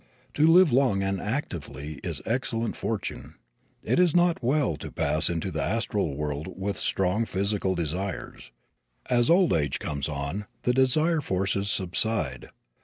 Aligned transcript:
To 0.33 0.47
live 0.47 0.71
long 0.71 1.03
and 1.03 1.21
actively 1.21 1.99
is 2.03 2.23
excellent 2.25 2.75
fortune. 2.75 3.35
It 3.83 3.99
is 3.99 4.15
not 4.15 4.41
well 4.41 4.75
to 4.77 4.91
pass 4.91 5.29
into 5.29 5.51
the 5.51 5.61
astral 5.61 6.15
world 6.15 6.59
with 6.59 6.77
strong 6.79 7.23
physical 7.25 7.75
desires. 7.75 8.49
As 9.11 9.29
old 9.29 9.53
age 9.53 9.77
comes 9.77 10.09
on 10.09 10.47
the 10.63 10.73
desire 10.73 11.21
forces 11.21 11.69
subside. 11.69 12.49